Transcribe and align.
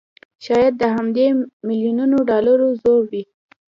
شايد 0.45 0.73
د 0.77 0.83
همدې 0.95 1.27
مليونونو 1.67 2.17
ډالرو 2.29 2.67
زور 2.81 3.01
وي 3.11 3.23